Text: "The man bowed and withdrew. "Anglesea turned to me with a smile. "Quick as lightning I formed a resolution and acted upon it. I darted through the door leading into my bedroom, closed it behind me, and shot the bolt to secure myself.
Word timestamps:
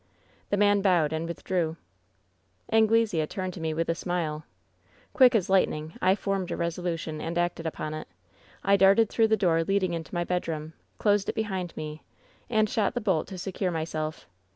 "The 0.49 0.57
man 0.57 0.81
bowed 0.81 1.13
and 1.13 1.27
withdrew. 1.27 1.77
"Anglesea 2.71 3.27
turned 3.27 3.53
to 3.53 3.59
me 3.61 3.71
with 3.71 3.87
a 3.87 3.93
smile. 3.93 4.45
"Quick 5.13 5.35
as 5.35 5.47
lightning 5.47 5.93
I 6.01 6.15
formed 6.15 6.49
a 6.49 6.57
resolution 6.57 7.21
and 7.21 7.37
acted 7.37 7.67
upon 7.67 7.93
it. 7.93 8.07
I 8.63 8.77
darted 8.77 9.11
through 9.11 9.27
the 9.27 9.37
door 9.37 9.63
leading 9.63 9.93
into 9.93 10.15
my 10.15 10.23
bedroom, 10.23 10.73
closed 10.97 11.29
it 11.29 11.35
behind 11.35 11.77
me, 11.77 12.01
and 12.49 12.67
shot 12.67 12.95
the 12.95 12.99
bolt 12.99 13.27
to 13.27 13.37
secure 13.37 13.69
myself. 13.69 14.25